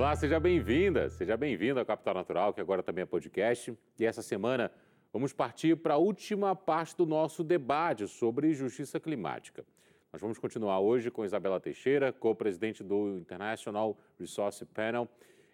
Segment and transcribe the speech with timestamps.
[0.00, 3.76] Olá, seja bem-vinda, seja bem-vindo ao Capital Natural, que agora também é podcast.
[3.98, 4.72] E essa semana
[5.12, 9.62] vamos partir para a última parte do nosso debate sobre justiça climática.
[10.10, 15.06] Nós vamos continuar hoje com Isabela Teixeira, co-presidente do International Resource Panel.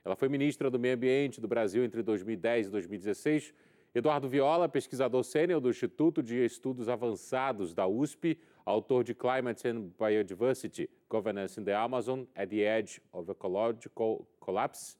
[0.05, 3.53] Ela foi ministra do Meio Ambiente do Brasil entre 2010 e 2016.
[3.93, 9.93] Eduardo Viola, pesquisador sênior do Instituto de Estudos Avançados da USP, autor de Climate and
[9.97, 14.99] Biodiversity, Governance in the Amazon at the Edge of Ecological Collapse.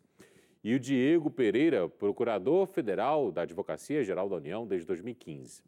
[0.63, 5.63] E o Diego Pereira, procurador federal da Advocacia Geral da União desde 2015.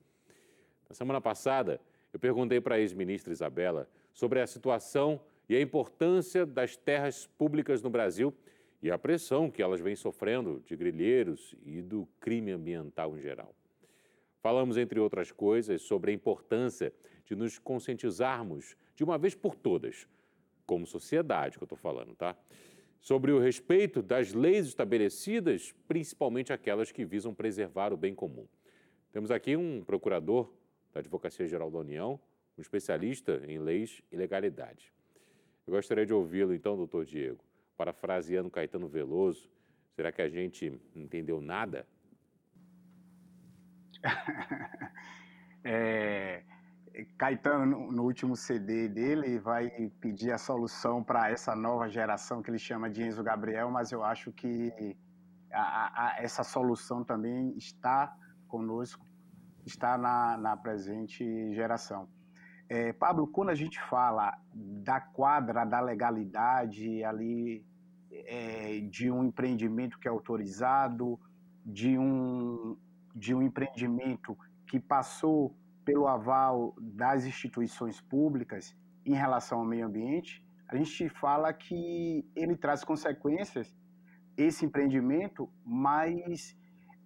[0.88, 1.80] Na semana passada,
[2.12, 7.82] eu perguntei para a ex-ministra Isabela sobre a situação e a importância das terras públicas
[7.82, 8.32] no Brasil
[8.80, 13.54] e a pressão que elas vêm sofrendo de grilheiros e do crime ambiental em geral.
[14.40, 16.92] Falamos, entre outras coisas, sobre a importância
[17.28, 20.08] de nos conscientizarmos de uma vez por todas,
[20.64, 22.34] como sociedade que eu estou falando, tá?
[23.00, 28.48] Sobre o respeito das leis estabelecidas, principalmente aquelas que visam preservar o bem comum.
[29.12, 30.50] Temos aqui um procurador
[30.92, 32.18] da Advocacia Geral da União,
[32.56, 34.90] um especialista em leis e legalidade.
[35.66, 37.44] Eu gostaria de ouvi-lo, então, doutor Diego,
[37.76, 39.50] parafraseando Caetano Veloso.
[39.94, 41.86] Será que a gente entendeu nada?
[45.62, 46.42] é,
[47.16, 52.58] Caetano, no último CD dele, vai pedir a solução para essa nova geração que ele
[52.58, 54.96] chama de Enzo Gabriel, mas eu acho que
[55.52, 58.14] a, a, essa solução também está
[58.48, 59.04] conosco,
[59.64, 62.08] está na, na presente geração.
[62.68, 67.64] É, Pablo, quando a gente fala da quadra da legalidade ali,
[68.10, 71.18] é, de um empreendimento que é autorizado,
[71.64, 72.76] de um,
[73.14, 75.56] de um empreendimento que passou
[75.88, 78.76] pelo aval das instituições públicas
[79.06, 83.74] em relação ao meio ambiente, a gente fala que ele traz consequências,
[84.36, 86.54] esse empreendimento, mais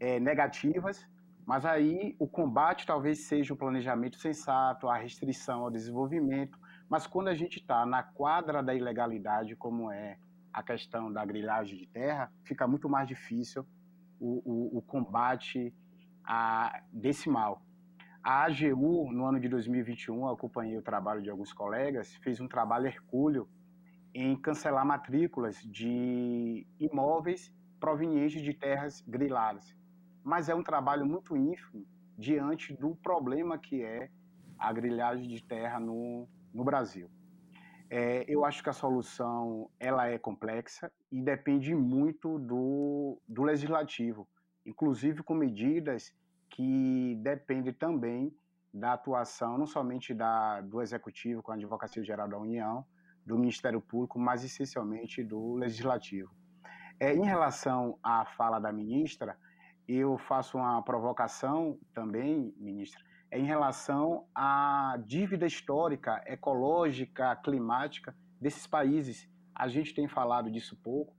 [0.00, 1.08] é, negativas,
[1.46, 7.28] mas aí o combate talvez seja o planejamento sensato, a restrição ao desenvolvimento, mas quando
[7.28, 10.18] a gente está na quadra da ilegalidade, como é
[10.52, 13.64] a questão da grilhagem de terra, fica muito mais difícil
[14.18, 15.72] o, o, o combate
[16.24, 17.62] a, desse mal.
[18.22, 22.86] A AGU, no ano de 2021, acompanhei o trabalho de alguns colegas, fez um trabalho
[22.86, 23.48] hercúleo
[24.14, 29.76] em cancelar matrículas de imóveis provenientes de terras griladas.
[30.22, 31.84] Mas é um trabalho muito ínfimo
[32.16, 34.08] diante do problema que é
[34.56, 37.10] a grilhagem de terra no, no Brasil.
[37.90, 44.28] É, eu acho que a solução ela é complexa e depende muito do, do legislativo,
[44.64, 46.14] inclusive com medidas
[46.52, 48.34] que depende também
[48.72, 52.84] da atuação não somente da, do Executivo, com a Advocacia Geral da União,
[53.24, 56.30] do Ministério Público, mas essencialmente do Legislativo.
[56.98, 59.36] É, em relação à fala da ministra,
[59.88, 68.66] eu faço uma provocação também, ministra, é em relação à dívida histórica, ecológica, climática desses
[68.66, 69.28] países.
[69.54, 71.14] A gente tem falado disso pouco,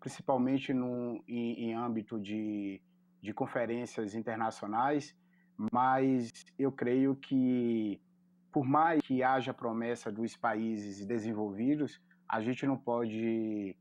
[0.00, 2.82] principalmente no, em, em âmbito de
[3.22, 5.16] de conferências internacionais,
[5.72, 8.00] mas eu creio que,
[8.50, 13.76] por mais que haja promessa dos países desenvolvidos, a gente não pode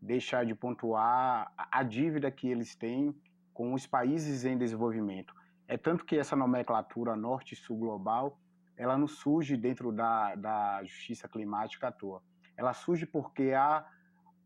[0.00, 3.14] deixar de pontuar a dívida que eles têm
[3.54, 5.32] com os países em desenvolvimento.
[5.68, 8.40] É tanto que essa nomenclatura norte-sul global,
[8.76, 12.20] ela não surge dentro da, da justiça climática à toa.
[12.56, 13.86] Ela surge porque há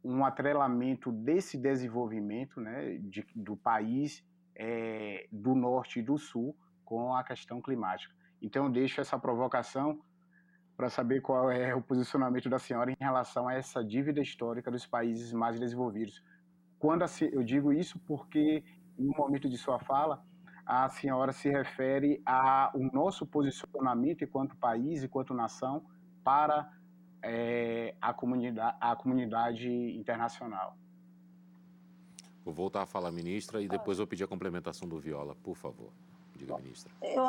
[0.07, 4.25] um atrelamento desse desenvolvimento né, de, do país
[4.55, 8.15] é, do norte e do sul com a questão climática.
[8.41, 10.01] Então, eu deixo essa provocação
[10.77, 14.87] para saber qual é o posicionamento da senhora em relação a essa dívida histórica dos
[14.87, 16.23] países mais desenvolvidos.
[16.79, 18.63] Quando eu digo isso porque,
[18.99, 20.23] no momento de sua fala,
[20.65, 25.85] a senhora se refere ao nosso posicionamento enquanto país, enquanto nação,
[26.23, 26.71] para
[27.27, 30.77] é, a, comunidade, a comunidade internacional.
[32.45, 35.91] Vou voltar a falar, ministra, e depois vou pedir a complementação do Viola, por favor.
[36.37, 36.93] Diga, ministra.
[37.03, 37.25] Eu,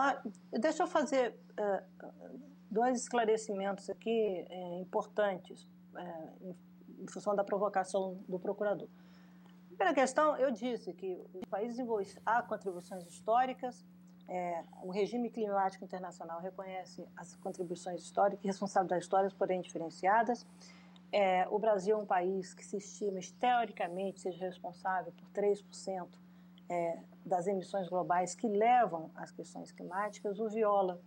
[0.60, 2.40] deixa eu fazer uh,
[2.70, 5.64] dois esclarecimentos aqui uh, importantes
[5.96, 8.88] uh, em, em, função da provocação do procurador.
[9.70, 11.80] Primeira questão, eu disse que os países
[12.26, 13.84] há contribuições históricas,
[14.84, 20.46] o regime climático internacional reconhece as contribuições históricas e responsabilidades históricas, porém diferenciadas.
[21.12, 26.08] É, o Brasil é um país que se estima, teoricamente, seja responsável por 3%
[26.70, 30.40] é, das emissões globais que levam às questões climáticas.
[30.40, 31.00] O Viola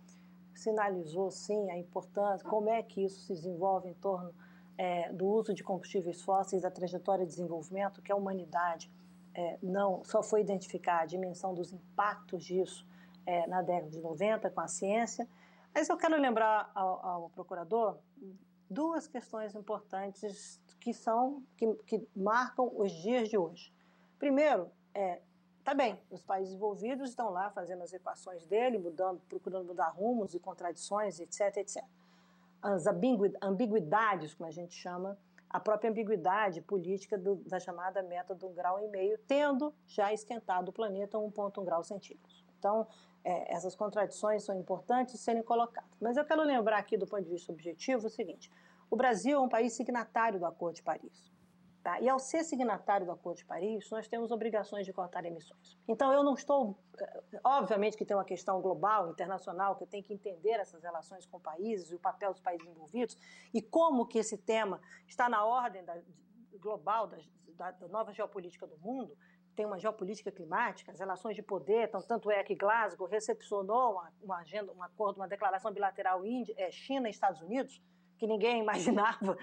[0.53, 4.33] sinalizou, sim, a importância, como é que isso se desenvolve em torno
[4.77, 8.91] é, do uso de combustíveis fósseis, da trajetória de desenvolvimento, que a humanidade
[9.33, 12.85] é, não só foi identificar a dimensão dos impactos disso
[13.25, 15.27] é, na década de 90 com a ciência.
[15.73, 17.97] Mas eu quero lembrar ao, ao procurador
[18.69, 23.71] duas questões importantes que são que, que marcam os dias de hoje.
[24.17, 25.21] Primeiro, é,
[25.63, 30.33] tá bem, os países envolvidos estão lá fazendo as equações dele, mudando, procurando mudar rumos
[30.33, 31.83] e contradições, etc, etc.
[32.61, 35.17] As ambiguidades, como a gente chama,
[35.51, 40.69] a própria ambiguidade política do, da chamada meta do grau e meio, tendo já esquentado
[40.69, 42.45] o planeta 1,1 grau centígrados.
[42.57, 42.87] Então,
[43.23, 45.91] é, essas contradições são importantes serem colocadas.
[45.99, 48.49] Mas eu quero lembrar aqui, do ponto de vista objetivo, o seguinte:
[48.89, 51.30] o Brasil é um país signatário do Acordo de Paris.
[51.83, 51.99] Tá?
[51.99, 55.79] E ao ser signatário do Acordo de Paris, nós temos obrigações de cortar emissões.
[55.87, 56.77] Então, eu não estou.
[56.99, 61.25] Eh, obviamente que tem uma questão global, internacional, que eu tenho que entender essas relações
[61.25, 63.17] com países e o papel dos países envolvidos
[63.51, 65.99] e como que esse tema está na ordem da,
[66.59, 67.17] global da,
[67.57, 69.17] da, da nova geopolítica do mundo
[69.55, 74.13] tem uma geopolítica climática, as relações de poder, então, tanto é que Glasgow recepcionou uma,
[74.21, 76.21] uma agenda, um acordo, uma declaração bilateral
[76.55, 77.81] é, China e Estados Unidos,
[78.21, 79.35] que ninguém imaginava,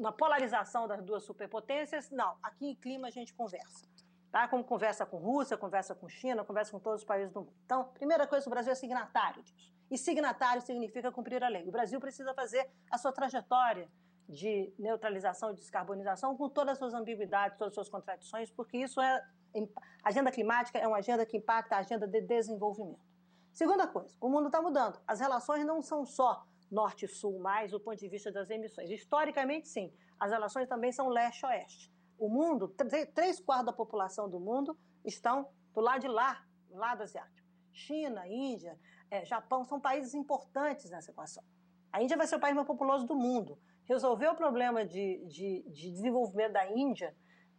[0.00, 3.86] na polarização das duas superpotências, não, aqui em clima a gente conversa.
[4.32, 4.48] Tá?
[4.48, 7.52] Como conversa com Rússia, conversa com China, conversa com todos os países do mundo.
[7.66, 9.72] Então, primeira coisa, o Brasil é signatário disso.
[9.90, 11.68] E signatário significa cumprir a lei.
[11.68, 13.88] O Brasil precisa fazer a sua trajetória
[14.26, 19.00] de neutralização e descarbonização com todas as suas ambiguidades, todas as suas contradições, porque isso
[19.00, 19.22] é
[20.02, 22.98] agenda climática é uma agenda que impacta a agenda de desenvolvimento.
[23.52, 24.98] Segunda coisa, o mundo está mudando.
[25.06, 28.90] As relações não são só norte sul mais do ponto de vista das emissões.
[28.90, 29.92] Historicamente, sim.
[30.18, 31.92] As relações também são leste-oeste.
[32.18, 32.68] O mundo,
[33.14, 37.48] três quartos da população do mundo estão do lado de lá, lado asiático.
[37.72, 38.78] China, Índia,
[39.10, 41.42] é, Japão são países importantes nessa equação.
[41.92, 43.58] A Índia vai ser o país mais populoso do mundo.
[43.84, 47.14] Resolver o problema de, de, de desenvolvimento da Índia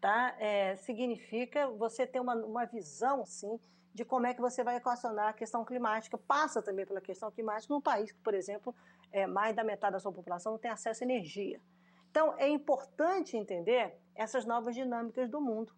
[0.05, 0.35] tá?
[0.37, 3.59] É, significa você ter uma, uma visão, sim,
[3.91, 6.15] de como é que você vai equacionar a questão climática.
[6.15, 8.75] Passa também pela questão climática num país que, por exemplo,
[9.15, 11.61] é, mais da metade da sua população não tem acesso à energia.
[12.11, 15.73] Então, é importante entender essas novas dinâmicas do mundo,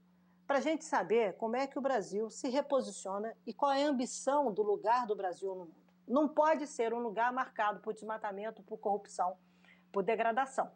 [0.48, 3.90] para a gente saber como é que o Brasil se reposiciona e qual é a
[3.90, 5.76] ambição do lugar do Brasil no mundo.
[6.08, 9.38] Não pode ser um lugar marcado por desmatamento, por corrupção,
[9.92, 10.72] por degradação.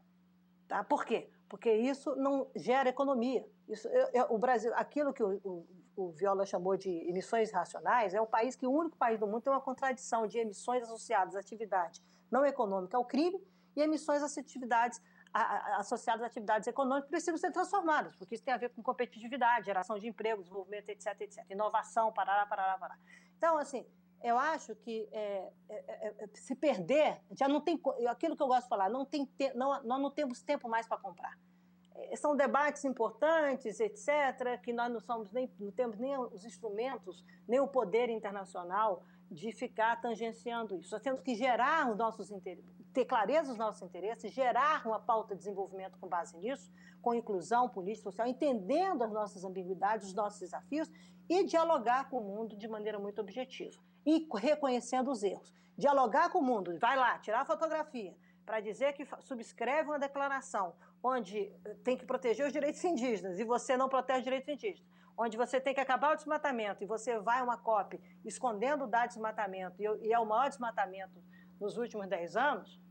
[0.67, 0.83] Tá?
[0.83, 1.29] Por quê?
[1.51, 3.45] porque isso não gera economia.
[3.67, 5.67] Isso, eu, eu, o Brasil, aquilo que o, o,
[5.97, 9.41] o, Viola chamou de emissões racionais, é o país que o único país do mundo
[9.41, 13.39] tem uma contradição de emissões associadas à atividade não econômica ao crime
[13.75, 15.01] e emissões às atividades
[15.77, 19.97] associadas a atividades econômicas precisam ser transformadas, porque isso tem a ver com competitividade, geração
[19.97, 22.99] de emprego, desenvolvimento, etc, etc, inovação, parará, parará, parará.
[23.37, 23.85] Então, assim,
[24.23, 27.79] eu acho que é, é, é, é, se perder, já não tem.
[28.07, 30.87] Aquilo que eu gosto de falar, não tem te, não, nós não temos tempo mais
[30.87, 31.37] para comprar.
[31.95, 37.23] É, são debates importantes, etc., que nós não, somos nem, não temos nem os instrumentos,
[37.47, 40.91] nem o poder internacional de ficar tangenciando isso.
[40.91, 45.33] Nós temos que gerar os nossos interesses, ter clareza dos nossos interesses, gerar uma pauta
[45.33, 46.69] de desenvolvimento com base nisso,
[47.01, 50.91] com inclusão política social, entendendo as nossas ambiguidades, os nossos desafios
[51.29, 55.53] e dialogar com o mundo de maneira muito objetiva e reconhecendo os erros.
[55.77, 58.13] Dialogar com o mundo, vai lá, tirar a fotografia
[58.45, 61.49] para dizer que subscreve uma declaração onde
[61.85, 65.61] tem que proteger os direitos indígenas e você não protege os direitos indígenas onde você
[65.61, 69.75] tem que acabar o desmatamento e você vai uma COP escondendo o dado de desmatamento
[69.79, 71.21] e é o maior desmatamento
[71.59, 72.81] nos últimos 10 anos,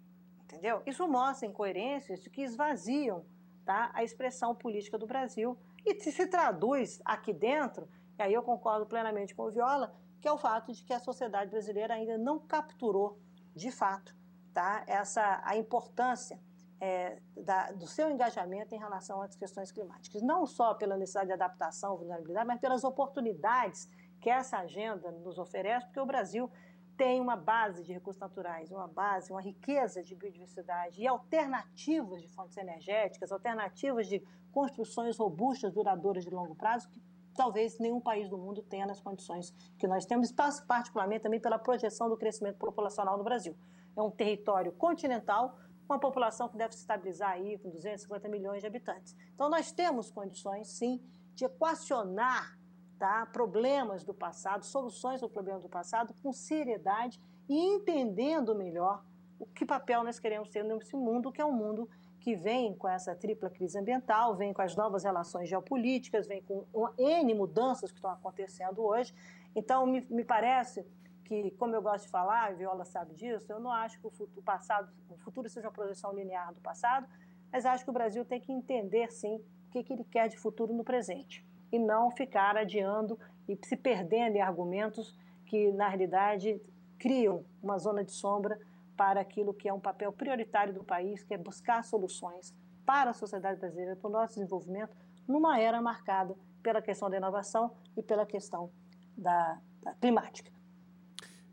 [0.45, 0.81] entendeu?
[0.87, 3.27] Isso mostra incoerências que esvaziam
[3.65, 8.87] tá, a expressão política do Brasil e se traduz aqui dentro, e aí eu concordo
[8.87, 12.39] plenamente com o Viola, que é o fato de que a sociedade brasileira ainda não
[12.39, 13.19] capturou,
[13.57, 14.15] de fato,
[14.55, 16.39] tá, essa, a importância
[16.81, 21.35] é, da, do seu engajamento em relação às questões climáticas, não só pela necessidade de
[21.35, 23.89] adaptação, vulnerabilidade, mas pelas oportunidades
[24.21, 26.51] que essa agenda nos oferece, porque o Brasil
[26.97, 32.29] tem uma base de recursos naturais, uma base, uma riqueza de biodiversidade e alternativas de
[32.29, 34.23] fontes energéticas, alternativas de
[34.53, 37.01] construções robustas, duradouras de longo prazo, que
[37.35, 40.31] talvez nenhum país do mundo tenha nas condições que nós temos,
[40.67, 43.57] particularmente também pela projeção do crescimento populacional no Brasil.
[43.97, 45.59] É um território continental
[45.93, 49.17] uma população que deve se estabilizar aí com 250 milhões de habitantes.
[49.35, 51.01] Então nós temos condições, sim,
[51.35, 52.59] de equacionar
[52.99, 59.05] tá, problemas do passado, soluções do problema do passado com seriedade e entendendo melhor
[59.39, 61.89] o que papel nós queremos ter nesse mundo, que é um mundo
[62.21, 66.67] que vem com essa tripla crise ambiental, vem com as novas relações geopolíticas, vem com
[66.99, 69.15] N mudanças que estão acontecendo hoje.
[69.57, 70.85] Então, me, me parece
[71.31, 74.11] que, como eu gosto de falar, a Viola sabe disso, eu não acho que o
[74.11, 77.07] futuro, passado, o futuro seja uma projeção linear do passado,
[77.53, 80.37] mas acho que o Brasil tem que entender, sim, o que, que ele quer de
[80.37, 83.17] futuro no presente e não ficar adiando
[83.49, 86.61] e se perdendo em argumentos que, na realidade,
[86.99, 88.59] criam uma zona de sombra
[88.97, 92.53] para aquilo que é um papel prioritário do país, que é buscar soluções
[92.85, 94.97] para a sociedade brasileira, para o nosso desenvolvimento,
[95.29, 98.69] numa era marcada pela questão da inovação e pela questão
[99.17, 100.51] da, da climática.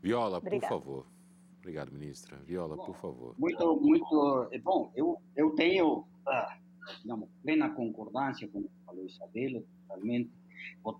[0.02, 0.60] Viola, Obrigada.
[0.60, 1.06] por favor.
[1.58, 2.36] Obrigado, ministra.
[2.38, 3.34] Viola, bom, por favor.
[3.38, 4.92] Muito, muito é bom.
[4.94, 6.58] Eu, eu tenho, ah,
[7.02, 10.30] digamos, plena concordância com o que falou Isabela, totalmente.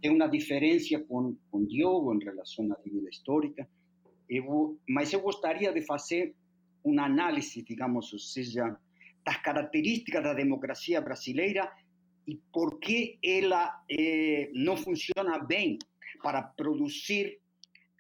[0.00, 3.68] Tem uma diferença com, com Diogo em relação à dívida histórica.
[4.28, 6.34] Eu, mas eu gostaria de fazer
[6.84, 8.76] uma análise, digamos, ou seja,
[9.24, 11.70] das características da democracia brasileira
[12.26, 15.78] e por que ela eh, não funciona bem
[16.22, 17.38] para produzir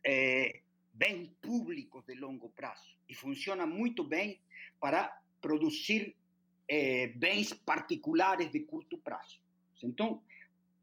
[0.06, 0.60] eh,
[0.98, 4.40] bens públicos de longo prazo e funciona muito bem
[4.80, 5.00] para
[5.40, 6.16] produzir
[6.66, 9.38] eh, bens particulares de curto prazo.
[9.82, 10.20] Então,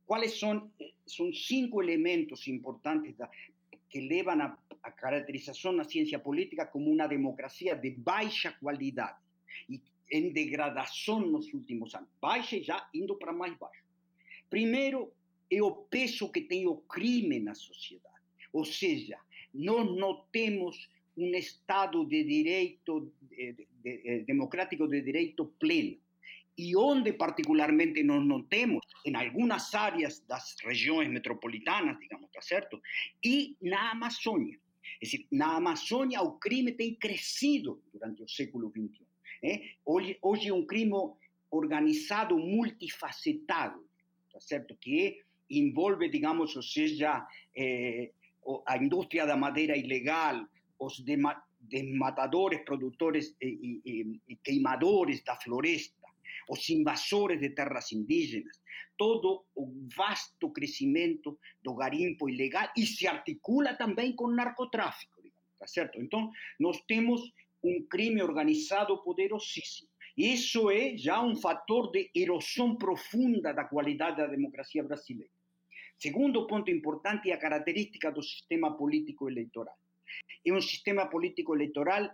[0.05, 0.71] quais são
[1.05, 3.29] são cinco elementos importantes da,
[3.89, 9.19] que levam a caracterização na ciência política como uma democracia de baixa qualidade
[9.69, 9.81] e
[10.11, 13.83] em degradação nos últimos anos, baixa já indo para mais baixo.
[14.49, 15.11] Primeiro,
[15.51, 18.21] é o peso que tem o crime na sociedade,
[18.53, 19.17] ou seja,
[19.55, 25.97] nós não temos um Estado de direito de, de, de, democrático de direito pleno.
[26.57, 32.81] E onde particularmente nós não temos, em algumas áreas das regiões metropolitanas, digamos, tá certo?
[33.23, 34.57] E na Amazônia.
[35.01, 39.05] É decir, na Amazônia o crime tem crescido durante o século XXI.
[39.43, 39.61] É?
[39.85, 40.93] Hoje, hoje é um crime
[41.51, 43.85] organizado, multifacetado,
[44.31, 44.75] tá certo?
[44.77, 47.27] Que envolve, digamos, ou seja,
[48.47, 50.45] eh, a indústria da madeira ilegal,
[50.79, 51.03] os
[51.59, 55.95] desmatadores, produtores e, e, e queimadores da floresta,
[56.49, 58.61] os invasores de terras indígenas,
[58.97, 65.41] todo o vasto crescimento do garimpo ilegal e se articula também com o narcotráfico, digamos,
[65.59, 65.99] tá certo?
[65.99, 67.21] Então, nós temos
[67.63, 69.89] um crime organizado poderosíssimo.
[70.15, 75.34] Isso é já um fator de erosão profunda da qualidade da democracia brasileira.
[75.97, 79.77] Segundo ponto importante é a característica do sistema político eleitoral.
[80.45, 82.09] É um sistema político eleitoral,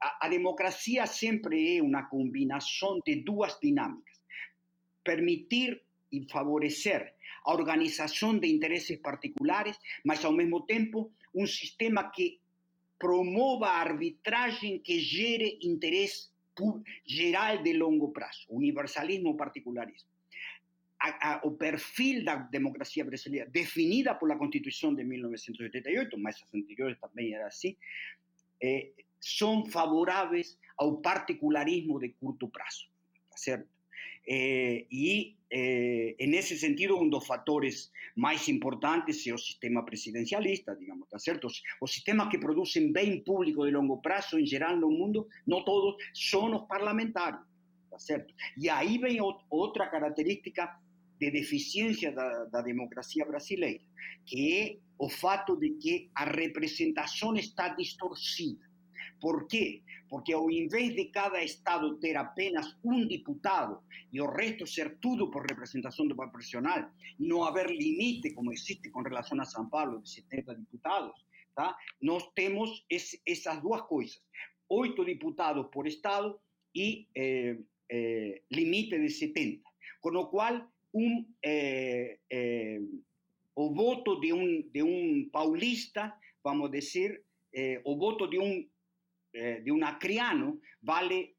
[0.00, 4.20] a, a democracia sempre é uma combinação de duas dinâmicas.
[5.04, 5.80] Permitir
[6.12, 12.40] e favorecer a organização de interesses particulares, mas ao mesmo tempo um sistema que
[12.98, 16.28] promova a arbitragem que gere interesse
[17.06, 20.10] geral de longo prazo, universalismo, particularismo
[21.00, 26.54] a, a, o perfil da democracia brasileira, definida por la Constituição de 1988, mas as
[26.54, 27.74] anteriores também era assim,
[28.62, 32.86] eh, são favoráveis ao particularismo de curto prazo,
[33.30, 33.68] tá certo?
[34.28, 41.08] Eh, e, eh, nesse sentido, um dos fatores mais importantes é o sistema presidencialista, digamos,
[41.08, 41.46] tá certo?
[41.46, 45.64] Os, os sistemas que produzem bem público de longo prazo, em geral no mundo, não
[45.64, 47.40] todos, são os parlamentares,
[47.90, 48.34] tá certo?
[48.58, 49.18] E aí vem
[49.50, 50.78] outra característica
[51.20, 53.84] de deficiência da, da democracia brasileira,
[54.24, 58.64] que é o fato de que a representação está distorcida.
[59.20, 59.82] Por quê?
[60.08, 65.30] Porque ao invés de cada estado ter apenas um deputado e o resto ser tudo
[65.30, 70.10] por representação do proporcional, não haver limite, como existe com relação a São Paulo, de
[70.10, 71.14] 70 deputados,
[71.54, 71.76] tá?
[72.00, 74.18] nós temos esse, essas duas coisas.
[74.70, 76.40] Oito deputados por estado
[76.74, 77.58] e eh,
[77.90, 79.62] eh, limite de 70.
[80.00, 82.80] Com o qual un, eh, eh,
[83.54, 88.68] o voto de un, de un paulista, vamos decir, eh, o voto de
[89.32, 91.36] eh, de un acriano vale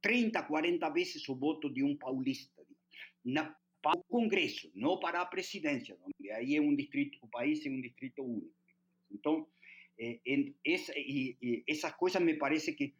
[0.00, 2.62] 30, 40 veces o voto de un paulista.
[3.24, 7.64] Na, para o Congreso, não para a presidência, onde aí é um distrito, o país
[7.64, 8.54] é um distrito único.
[9.10, 9.48] Então,
[9.96, 12.94] esse es, y, y esas cosas me parece que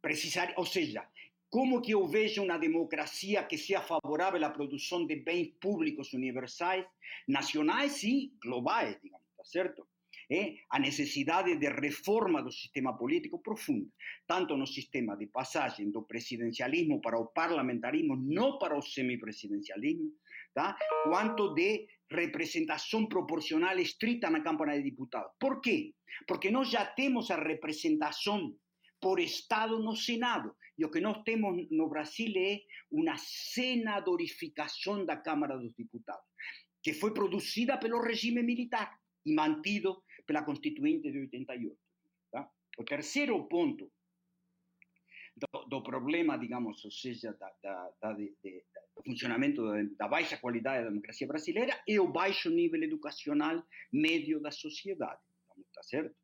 [0.00, 1.08] precisar, ou seja,
[1.54, 6.84] como que eu vejo uma democracia que seja favorável à produção de bens públicos universais,
[7.28, 9.24] nacionais e globais, digamos?
[10.28, 13.88] É a necessidade de reforma do sistema político profunda,
[14.26, 20.10] tanto no sistema de passagem do presidencialismo para o parlamentarismo, não para o semipresidencialismo,
[20.52, 20.76] tá?
[21.04, 25.30] quanto de representação proporcional estrita na Câmara de Deputados.
[25.38, 25.94] Por quê?
[26.26, 28.56] Porque nós já temos a representação
[29.04, 30.56] por Estado no Senado.
[30.78, 36.24] E o que nós temos no Brasil é uma senadorificação da Câmara dos Deputados,
[36.82, 41.76] que foi produzida pelo regime militar e mantido pela Constituinte de 88.
[42.32, 42.50] Tá?
[42.78, 43.92] O terceiro ponto
[45.36, 48.64] do, do problema, digamos, ou seja, da, da, da, de, de,
[48.96, 49.62] do funcionamento
[49.98, 55.20] da, baixa qualidade da democracia brasileira é o baixo nível educacional médio da sociedade.
[55.74, 56.16] Tá certo?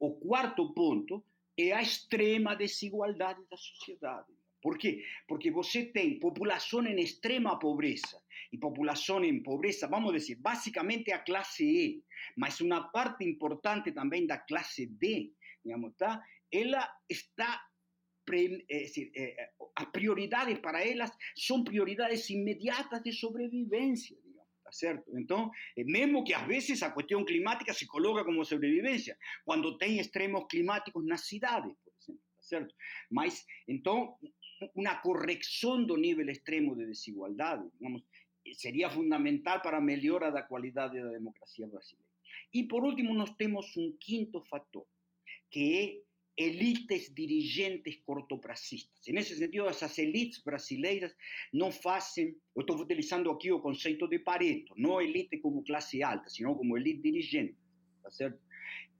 [0.00, 1.24] O quarto ponto
[1.56, 4.32] é a extrema desigualdade da sociedade.
[4.60, 5.04] Por quê?
[5.28, 11.18] Porque você tem população em extrema pobreza e população em pobreza, vamos dizer, basicamente a
[11.18, 12.04] classe E,
[12.36, 15.32] mas uma parte importante também da classe D,
[15.62, 16.22] digamos, tá?
[16.50, 17.62] ela está
[18.66, 19.12] decir,
[19.76, 24.16] as prioridades para elas são prioridades imediatas de sobrevivência,
[24.74, 25.16] certo?
[25.16, 30.44] Então, mesmo que às vezes a questão climática se coloca como sobrevivência, quando tem extremos
[30.48, 32.74] climáticos nas cidades, por exemplo, tá certo?
[33.10, 34.16] Mas, então,
[34.74, 38.02] uma correção do nível extremo de desigualdade, digamos,
[38.54, 42.10] seria fundamental para a melhora da qualidade da democracia brasileira.
[42.52, 44.86] E, por último, nós temos um quinto fator,
[45.50, 46.03] que é
[46.36, 49.06] elites dirigentes cortopracistas.
[49.08, 51.14] Nesse sentido, essas elites brasileiras
[51.52, 56.28] não fazem, eu estou utilizando aqui o conceito de Pareto, não elite como classe alta,
[56.28, 57.56] sino como elite dirigente?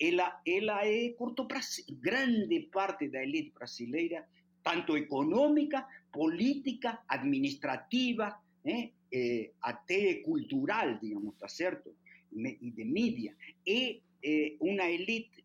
[0.01, 1.93] Ela, ela é cortopracista.
[2.01, 4.27] Grande parte da elite brasileira
[4.65, 11.95] tanto econômica, política, administrativa, eh, eh, até cultural, digamos, tá certo?
[12.33, 13.37] E de mídia.
[13.69, 15.45] É eh, uma elite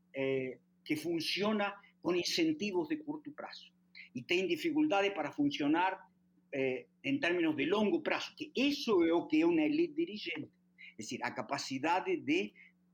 [0.89, 3.71] que funciona com incentivos de curto prazo
[4.15, 6.03] e tem dificuldade para funcionar
[7.03, 10.49] em termos de longo prazo, que isso é o que é uma elite dirigente.
[10.93, 12.51] É decir, a capacidade de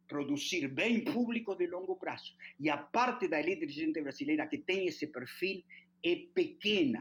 [0.09, 2.35] produzir bem público de longo prazo.
[2.59, 5.63] E a parte da elite dirigente brasileira que tem esse perfil
[6.03, 6.99] é pequena.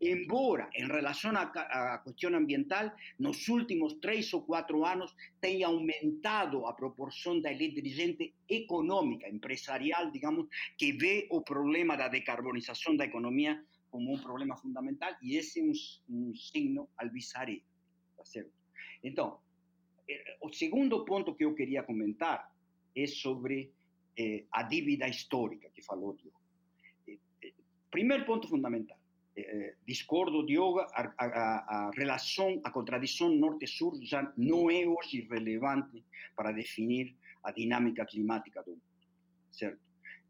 [0.00, 6.72] Embora, em relação à questão ambiental, nos últimos três ou quatro anos tenha aumentado a
[6.72, 13.62] proporção da elite dirigente econômica, empresarial, digamos, que vê o problema da decarbonização da economia
[13.90, 15.72] como um problema fundamental, e esse é um,
[16.08, 17.62] um signo alvissareiro,
[18.16, 18.50] tá certo?
[19.04, 19.38] Então,
[20.08, 22.52] eh, o segundo ponto que eu queria comentar
[22.96, 23.72] é sobre
[24.18, 26.40] eh, a dívida histórica que falou Diogo.
[27.88, 28.98] Primeiro ponto fundamental.
[29.36, 36.04] Eh, discordo, Diogo, a, a, a, relação, a contradição norte-sul já não é hoje relevante
[36.36, 38.82] para definir a dinâmica climática do mundo,
[39.50, 39.80] certo?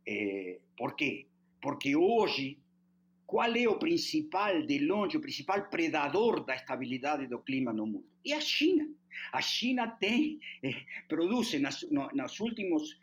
[0.07, 1.27] Eh, por quê?
[1.61, 2.59] Porque hoje,
[3.27, 8.07] qual é o principal, de longe, o principal predador da estabilidade do clima no mundo?
[8.27, 8.89] É a China.
[9.33, 12.99] A China tem, eh, produz nas, no, nos últimos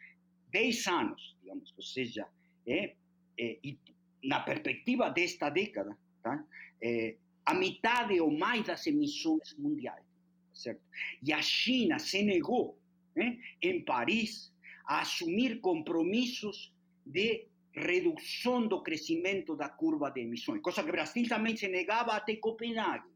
[0.51, 2.27] 10 anos, digamos, ou seja,
[2.65, 2.95] eh,
[3.37, 3.77] eh, e
[4.23, 6.43] na perspectiva desta década, tá?
[6.81, 10.05] é, a metade ou mais das emissões mundiais,
[10.53, 10.81] certo?
[11.21, 12.77] E a China se negou,
[13.15, 14.53] né, em Paris,
[14.85, 16.73] a assumir compromissos
[17.05, 22.11] de redução do crescimento da curva de emissões, coisa que o Brasil também se negava
[22.13, 23.07] até Copenhague,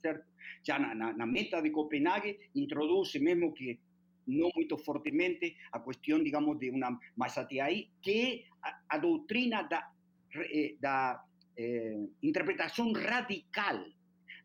[0.00, 0.24] certo?
[0.62, 3.78] Já na, na, na meta de Copenhague introduz, mesmo que
[4.26, 9.62] não muito fortemente, a questão, digamos, de uma, mas até aí, que a, a doutrina
[9.62, 9.90] da
[10.34, 11.22] eh, da
[11.56, 11.96] eh,
[12.94, 13.84] radical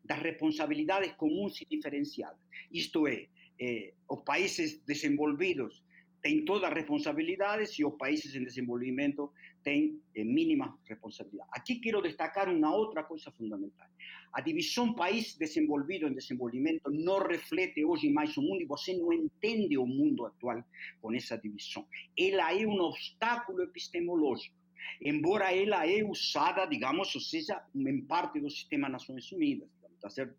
[0.04, 2.38] das responsabilidades comuns e diferenciadas.
[2.70, 5.82] Isto é, eh, os países desenvolvidos
[6.22, 11.52] têm todas as responsabilidades e os países em desenvolvimento têm eh, mínimas responsabilidades.
[11.54, 13.88] Aqui quero destacar uma outra coisa fundamental.
[14.32, 19.12] A divisão país desenvolvido em desenvolvimento não reflete hoje mais o mundo e você não
[19.12, 20.62] entende o mundo atual
[21.00, 21.86] com essa divisão.
[22.18, 24.54] Ela é um obstáculo epistemológico
[25.00, 29.68] embora ela é usada, digamos, ou seja, em parte do sistema Nações Unidas,
[30.00, 30.34] tá certo?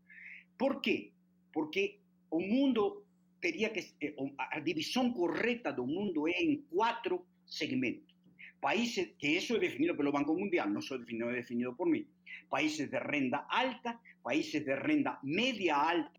[0.57, 1.11] Por quê?
[1.53, 3.03] Porque o mundo
[3.39, 8.15] teria que eh, a divisão correta do mundo é em quatro segmentos.
[8.59, 12.07] Países, que isso é definido pelo Banco Mundial, não só definido, é definido por mim.
[12.49, 16.11] Países de renda alta, países de renda média alta,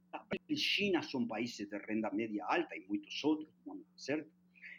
[0.55, 3.51] China são países de renda média alta e muitos outros,
[3.97, 4.31] certo?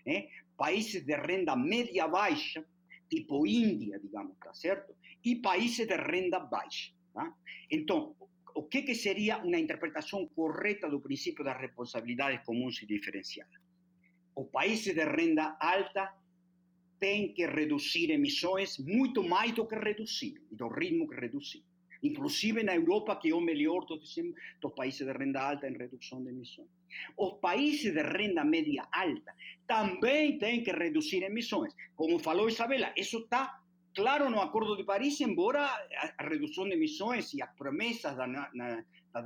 [0.06, 0.30] ¿Eh?
[0.60, 2.66] países de renda média baixa,
[3.10, 4.95] tipo Índia, digamos, tá certo?
[5.24, 6.93] E países de renda baixa.
[7.13, 7.34] Tá?
[7.72, 8.15] Então,
[8.56, 13.60] o que, que seria uma interpretação correta do princípio das responsabilidades comuns e diferenciadas?
[14.36, 16.13] Os países de renda alta
[17.00, 21.63] têm que reduzir emissões muito mais do que reduzir, e do ritmo que reduzir.
[22.02, 24.16] Inclusive na Europa, que é o melhor dos,
[24.76, 26.68] países de renda alta em redução de emissões.
[27.18, 29.34] Os países de renda média alta
[29.68, 31.76] também têm que reduzir emissões.
[31.96, 33.60] Como falou Isabela, isso está
[33.94, 35.62] claro no Acordo de Paris, embora
[36.18, 38.50] a redução de emissões e as promessas da, na,
[39.14, 39.22] da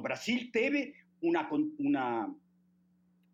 [0.00, 2.34] Brasil teve uma, uma,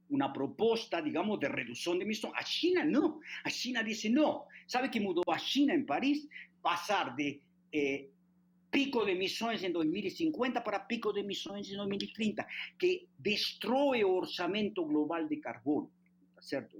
[0.08, 2.32] uma proposta, digamos, de redução de emissões.
[2.36, 3.20] A China não.
[3.44, 4.46] A China disse não.
[4.66, 6.28] Sabe que mudou a China em Paris?
[6.62, 7.40] Passar de
[7.72, 8.08] eh,
[8.70, 12.46] pico de emissões em 2050 para pico de emissões em 2030,
[12.78, 15.90] que destrói o orçamento global de carbono.
[16.34, 16.76] Tá certo?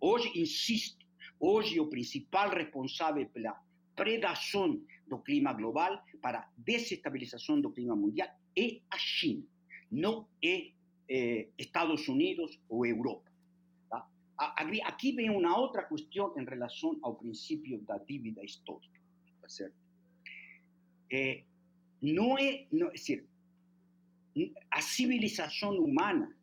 [0.00, 1.02] Hoje, insisto,
[1.44, 3.60] Hoje, o principal responsável pela
[3.96, 9.42] predação do clima global, para a desestabilização do clima mundial, é a China,
[9.90, 10.70] não é,
[11.08, 13.28] é Estados Unidos ou Europa.
[13.90, 14.08] Tá?
[14.84, 19.01] Aqui vem uma outra questão em relação ao princípio da dívida histórica.
[19.42, 19.74] Tá certo?
[21.10, 21.42] É,
[22.00, 23.26] não é, não, é dizer,
[24.70, 26.34] a civilização humana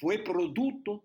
[0.00, 1.02] foi produto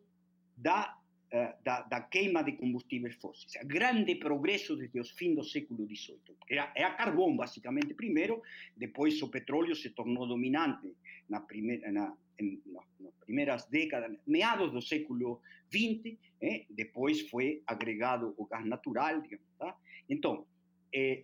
[0.55, 0.97] da
[1.35, 3.55] eh, da, da, queima de combustíveis fósseis.
[3.63, 6.19] O grande progresso desde o fim do século XVIII.
[6.47, 8.39] Era, era carvão, basicamente, primeiro,
[8.77, 10.93] depois o petróleo se tornou dominante
[11.27, 15.41] na primeira, na, em, nas primeiras décadas, meados do século
[15.73, 19.75] XX, eh, depois foi agregado o gás natural, digamos, tá?
[20.07, 20.45] Então,
[20.93, 21.23] eh,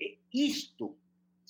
[0.00, 0.96] eh, isto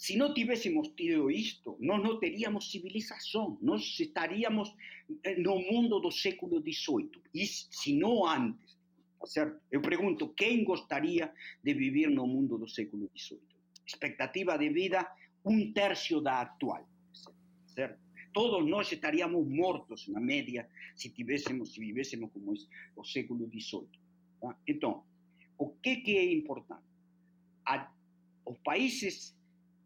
[0.00, 4.74] se não tivéssemos tido isto, nós não teríamos civilização, nós estaríamos
[5.22, 8.78] eh, no mundo do século XVIII, e se não antes,
[9.20, 9.60] tá certo?
[9.70, 11.30] Eu pergunto, quem gostaria
[11.62, 13.42] de viver no mundo do século XVIII?
[13.86, 15.06] Expectativa de vida
[15.44, 16.88] um terço da atual,
[17.66, 18.00] certo?
[18.32, 22.54] Todos nós estaríamos mortos, na média, se tivéssemos, se vivêssemos como
[22.96, 23.86] o século XVIII.
[24.40, 24.56] Tá?
[24.66, 25.04] Então,
[25.58, 26.89] o que, que é importante?
[27.66, 27.92] A,
[28.44, 29.36] os países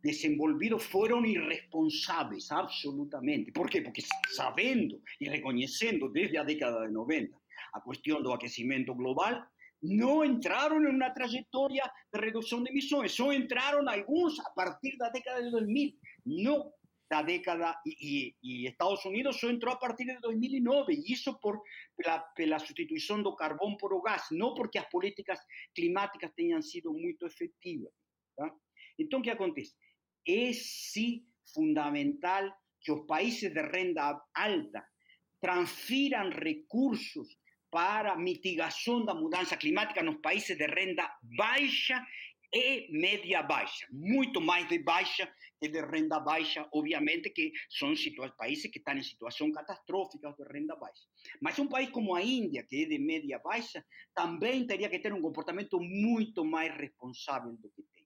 [0.02, 3.52] desenvolvidos fueron irresponsables, absolutamente.
[3.52, 3.80] ¿Por qué?
[3.82, 7.36] Porque sabendo y reconociendo desde la década de 90
[7.72, 9.48] a cuestión del aquecimiento global,
[9.80, 15.04] no entraron en una trayectoria de reducción de emisiones, solo entraron algunos a partir de
[15.04, 16.72] la década de 2000, no
[17.10, 21.62] la década, y, y, Estados Unidos entró a partir de 2009, y eso por
[21.98, 25.40] la, la sustitución del carbón por gas, no porque las políticas
[25.74, 27.92] climáticas tengan sido muy efectivas.
[28.96, 29.74] Entonces, ¿qué acontece?
[30.26, 34.84] é sim fundamental que os países de renda alta
[35.40, 37.28] transfiram recursos
[37.70, 42.04] para mitigação da mudança climática nos países de renda baixa
[42.52, 45.30] e média baixa, muito mais de baixa
[45.68, 47.94] de renda baixa, obviamente que são
[48.36, 51.04] países que estão em situação catastrófica de renda baixa.
[51.40, 55.12] Mas um país como a Índia, que é de média baixa, também teria que ter
[55.12, 58.04] um comportamento muito mais responsável do que tem.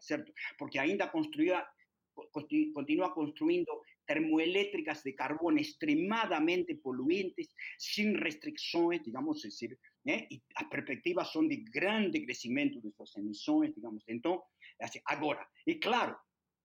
[0.00, 0.32] ¿cierto?
[0.58, 1.66] Porque ainda construía,
[2.72, 10.26] continúa construyendo termoeléctricas de carbón extremadamente poluentes, sin restricciones, digamos, ¿eh?
[10.30, 14.02] y las perspectivas son de grande crecimiento de sus emisiones, digamos.
[14.06, 16.18] Entonces, ahora, y claro,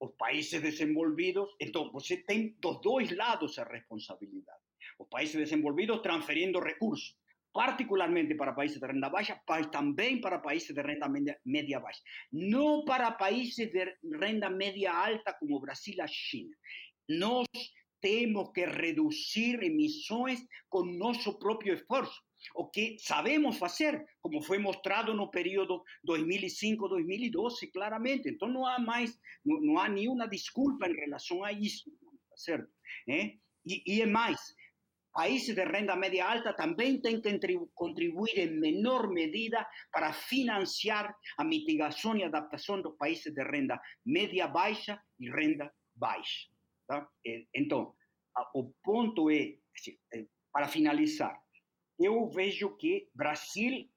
[0.04, 4.60] los países desenvolvidos, entonces, você tem dos lados a responsabilidade.
[5.00, 7.18] Os países desenvolvidos transferindo recursos,
[7.54, 12.02] particularmente para países de renda baixa, mas também para países de renda média, média baixa.
[12.34, 16.56] Não para países de renda média alta como Brasil e China.
[18.04, 22.22] Temos que reduzir emissões com nosso próprio esforço,
[22.54, 28.28] o que sabemos fazer, como foi mostrado no período 2005-2012, claramente.
[28.28, 31.90] Então não há mais, não, não há nenhuma desculpa em relação a isso,
[32.36, 32.70] certo?
[33.08, 33.36] É?
[33.66, 34.38] E, e é mais,
[35.14, 37.40] países de renda média alta também têm que
[37.74, 44.46] contribuir em menor medida para financiar a mitigação e adaptação dos países de renda média
[44.46, 46.53] baixa e renda baixa.
[46.88, 47.08] Tá?
[47.54, 47.96] Então,
[48.54, 49.58] o ponto é,
[50.52, 51.36] para finalizar,
[52.00, 53.90] eu vejo que Brasil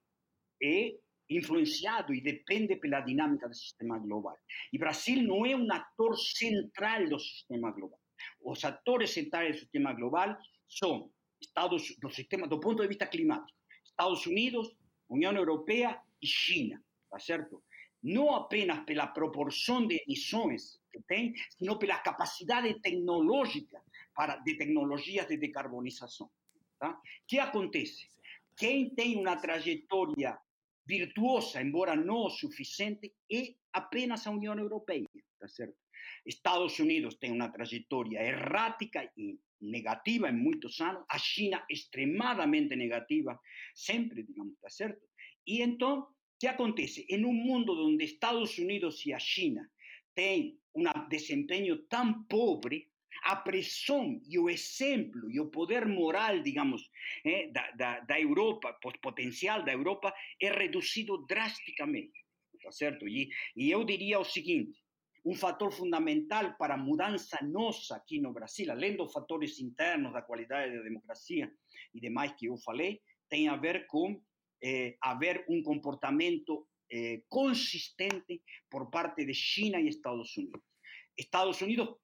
[0.63, 0.97] é
[1.29, 4.37] influenciado e depende pela dinâmica do sistema global.
[4.73, 7.99] E Brasil não é um ator central do sistema global.
[8.41, 13.59] Os atores centrais do sistema global son Estados, do sistema, do ponto de vista climático,
[13.85, 14.75] Estados Unidos,
[15.09, 17.63] Unión Europea y China, ¿está cierto?
[18.03, 23.83] No apenas pela proporción de emisiones que tem, sino pela capacidade tecnológica
[24.15, 26.31] para, de tecnologias de decarbonización.
[26.79, 27.01] Tá?
[27.27, 28.07] que acontece?
[28.57, 30.39] Quem tem uma trajetória
[30.87, 35.77] virtuosa, embora não suficiente, é apenas a União Europeia, tá certo?
[36.25, 43.39] Estados Unidos tem uma trajetória errática e negativa em muitos anos, a China extremadamente negativa,
[43.75, 45.01] sempre, digamos, tá certo?
[45.47, 46.07] E então,
[46.39, 47.07] que acontece?
[47.09, 49.69] Em um mundo onde Estados Unidos e a China
[50.17, 52.91] têm um desempenho tão pobre,
[53.23, 56.83] a pressão e o exemplo e o poder moral, digamos,
[57.25, 62.25] eh, da, da, da, Europa, potencial da Europa, é reduzido drasticamente,
[62.63, 63.09] tá certo?
[63.09, 64.79] E, e eu diria o seguinte,
[65.25, 70.23] um fator fundamental para a mudança nossa aqui no Brasil, além dos fatores internos da
[70.23, 71.51] qualidade da democracia
[71.95, 74.21] e demais que eu falei, tem a ver com
[74.63, 80.63] eh, haver um comportamento eh, consistente por parte de China e Estados Unidos.
[81.17, 81.97] Estados Unidos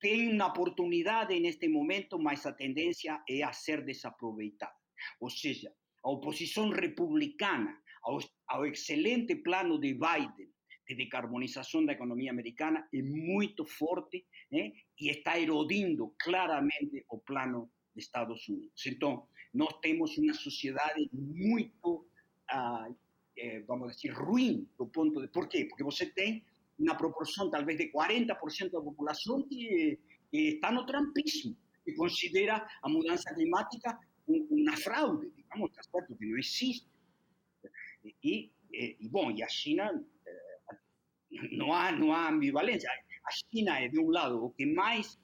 [0.00, 4.74] tem uma oportunidade neste momento, mas a tendência é a ser desaproveitada.
[5.20, 10.52] Ou seja, a oposição republicana ao, ao excelente plano de Biden
[10.88, 14.72] de decarbonização da economia americana é muito forte né?
[14.98, 18.86] e está erodindo claramente o plano de Estados Unidos.
[18.86, 22.06] Então, nós temos uma sociedade muito,
[22.52, 22.96] uh,
[23.36, 25.28] eh, vamos dizer, ruim do ponto de...
[25.28, 25.66] Por quê?
[25.68, 26.44] Porque você tem
[26.78, 29.98] una proporción tal vez de 40% de la población que,
[30.30, 36.26] que, está no trampismo, que considera a mudanza climática una fraude, digamos, está certo, que
[36.26, 36.88] no existe.
[38.22, 42.90] Y, eh, y bueno, y a China eh, no, há, no há ambivalencia.
[43.24, 45.18] A China é, de um lado, o que mais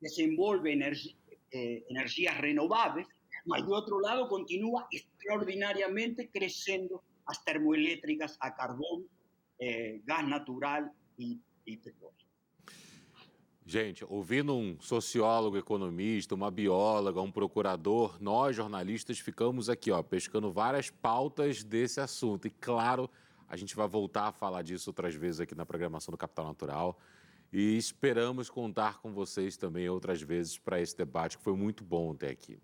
[0.00, 1.14] desenvolve energia,
[1.52, 3.06] eh, energias renováveis,
[3.46, 9.04] mas, de outro lado, continua extraordinariamente crescendo as termoelétricas a carvão
[9.60, 12.12] é, gás natural e, e petróleo.
[13.64, 20.50] Gente, ouvindo um sociólogo, economista, uma bióloga, um procurador, nós jornalistas ficamos aqui, ó, pescando
[20.50, 22.48] várias pautas desse assunto.
[22.48, 23.08] E claro,
[23.48, 26.98] a gente vai voltar a falar disso outras vezes aqui na programação do Capital Natural.
[27.52, 32.12] E esperamos contar com vocês também outras vezes para esse debate, que foi muito bom
[32.12, 32.58] até aqui.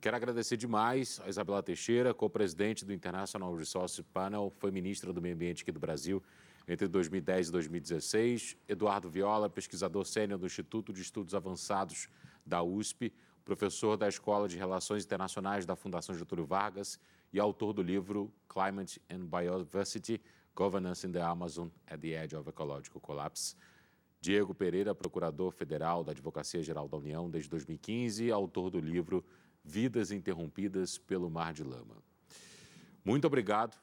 [0.00, 5.34] Quero agradecer demais a Isabela Teixeira, co-presidente do International Resource Panel, foi ministra do Meio
[5.34, 6.22] Ambiente aqui do Brasil
[6.68, 8.56] entre 2010 e 2016.
[8.68, 12.08] Eduardo Viola, pesquisador sênior do Instituto de Estudos Avançados
[12.46, 13.12] da USP,
[13.44, 16.96] professor da Escola de Relações Internacionais da Fundação Getúlio Vargas
[17.32, 20.22] e autor do livro Climate and Biodiversity,
[20.54, 23.56] Governance in the Amazon at the Edge of Ecological Collapse.
[24.20, 29.24] Diego Pereira, procurador federal da Advocacia Geral da União desde 2015, autor do livro
[29.68, 31.96] vidas interrompidas pelo mar de lama.
[33.04, 33.76] Muito obrigado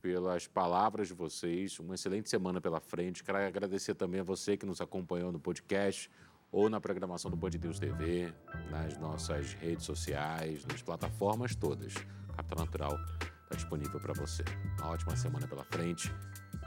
[0.00, 3.24] pelas palavras de vocês, uma excelente semana pela frente.
[3.24, 6.10] Quero agradecer também a você que nos acompanhou no podcast
[6.52, 8.32] ou na programação do Band News TV,
[8.70, 11.94] nas nossas redes sociais, nas plataformas todas.
[12.36, 12.98] Capital Natural
[13.44, 14.42] está disponível para você.
[14.78, 16.10] Uma ótima semana pela frente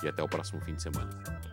[0.04, 1.53] e até o próximo fim de semana.